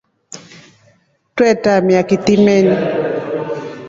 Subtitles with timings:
[1.35, 2.55] Twe tamia kitima.